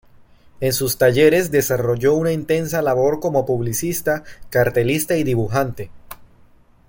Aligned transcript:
En 0.61 0.73
sus 0.73 0.97
talleres 0.97 1.51
desarrolló 1.51 2.15
una 2.15 2.31
intensa 2.31 2.81
labor 2.81 3.19
como 3.19 3.45
publicista, 3.45 4.23
cartelista 4.49 5.15
y 5.15 5.23
dibujante. 5.23 5.91